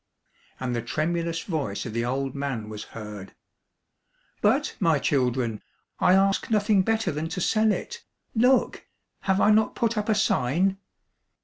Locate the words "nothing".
6.49-6.81